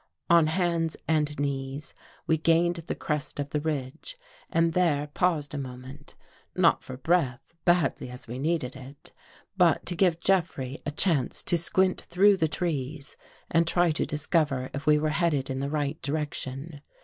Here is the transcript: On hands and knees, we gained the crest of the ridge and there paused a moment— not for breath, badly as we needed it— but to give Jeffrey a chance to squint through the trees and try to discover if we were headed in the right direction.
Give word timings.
On 0.31 0.47
hands 0.47 0.97
and 1.07 1.37
knees, 1.39 1.93
we 2.25 2.35
gained 2.35 2.77
the 2.77 2.95
crest 2.95 3.39
of 3.39 3.51
the 3.51 3.61
ridge 3.61 4.17
and 4.49 4.73
there 4.73 5.05
paused 5.05 5.53
a 5.53 5.59
moment— 5.59 6.15
not 6.55 6.81
for 6.81 6.97
breath, 6.97 7.53
badly 7.65 8.09
as 8.09 8.27
we 8.27 8.39
needed 8.39 8.75
it— 8.75 9.11
but 9.65 9.85
to 9.85 9.95
give 9.95 10.19
Jeffrey 10.19 10.81
a 10.87 10.91
chance 10.91 11.43
to 11.43 11.55
squint 11.55 12.01
through 12.01 12.37
the 12.37 12.47
trees 12.47 13.15
and 13.51 13.67
try 13.67 13.91
to 13.91 14.03
discover 14.07 14.71
if 14.73 14.87
we 14.87 14.97
were 14.97 15.09
headed 15.09 15.51
in 15.51 15.59
the 15.59 15.69
right 15.69 16.01
direction. 16.01 16.81